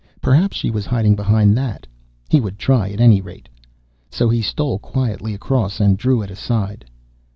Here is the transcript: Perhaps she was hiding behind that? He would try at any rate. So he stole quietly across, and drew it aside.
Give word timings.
Perhaps 0.19 0.57
she 0.57 0.71
was 0.71 0.87
hiding 0.87 1.15
behind 1.15 1.55
that? 1.55 1.85
He 2.27 2.39
would 2.39 2.57
try 2.57 2.89
at 2.89 2.99
any 2.99 3.21
rate. 3.21 3.47
So 4.09 4.29
he 4.29 4.41
stole 4.41 4.79
quietly 4.79 5.35
across, 5.35 5.79
and 5.79 5.95
drew 5.95 6.23
it 6.23 6.31
aside. 6.31 6.83